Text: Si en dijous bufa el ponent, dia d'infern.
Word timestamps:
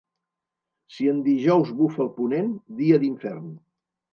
Si 0.95 1.09
en 1.11 1.19
dijous 1.27 1.71
bufa 1.81 2.03
el 2.07 2.11
ponent, 2.17 2.51
dia 2.81 3.01
d'infern. 3.05 3.57